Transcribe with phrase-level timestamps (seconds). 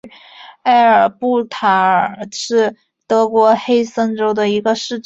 [0.63, 4.99] 埃尔布塔尔是德国黑森州的一个市镇。